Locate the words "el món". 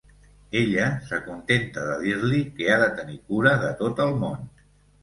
4.09-4.53